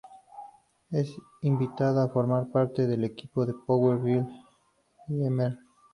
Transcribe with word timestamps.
Es 0.89 1.13
invitada 1.43 2.03
a 2.05 2.09
formar 2.09 2.49
parte 2.51 2.87
del 2.87 3.03
equipo 3.03 3.45
con 3.45 3.65
Power 3.67 4.01
Girl 4.01 4.27
y 5.09 5.13
Mr. 5.29 5.59